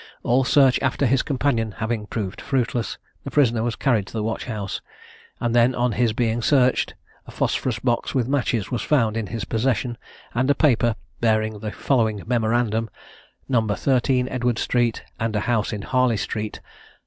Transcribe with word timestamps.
All 0.23 0.43
search 0.43 0.79
after 0.81 1.05
his 1.05 1.21
companion 1.21 1.73
having 1.73 2.07
proved 2.07 2.41
fruitless, 2.41 2.97
the 3.23 3.29
prisoner 3.29 3.61
was 3.61 3.75
carried 3.75 4.07
to 4.07 4.13
the 4.13 4.23
watch 4.23 4.45
house, 4.45 4.81
and 5.39 5.55
then 5.55 5.75
on 5.75 5.91
his 5.91 6.11
being 6.11 6.41
searched, 6.41 6.95
a 7.27 7.31
phosphorus 7.31 7.77
box 7.77 8.15
with 8.15 8.27
matches 8.27 8.71
was 8.71 8.81
found 8.81 9.15
in 9.15 9.27
his 9.27 9.45
possession, 9.45 9.99
and 10.33 10.49
a 10.49 10.55
paper 10.55 10.95
bearing 11.19 11.59
the 11.59 11.71
following 11.71 12.23
memorandum: 12.25 12.89
"No 13.47 13.61
13, 13.67 14.27
Edward 14.27 14.57
street, 14.57 15.03
and 15.19 15.35
a 15.35 15.41
house 15.41 15.71
in 15.71 15.83
Harley 15.83 16.17
street; 16.17 16.61
No. 16.63 16.69